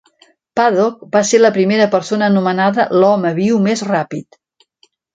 Paddock 0.59 1.03
va 1.17 1.21
ser 1.33 1.41
la 1.41 1.51
primera 1.59 1.87
persona 1.97 2.31
anomenada 2.31 2.89
"l'home 3.03 3.37
viu 3.41 3.63
més 3.71 3.89
ràpid". 3.93 4.45